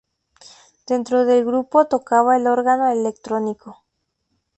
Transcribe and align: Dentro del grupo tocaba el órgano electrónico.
Dentro 0.87 1.25
del 1.25 1.45
grupo 1.45 1.85
tocaba 1.85 2.35
el 2.35 2.47
órgano 2.47 2.87
electrónico. 2.89 3.83